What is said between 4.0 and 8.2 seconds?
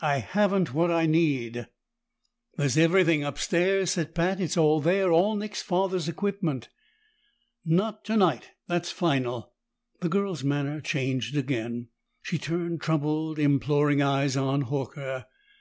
Pat. "It's all there, all Nick's father's equipment." "Not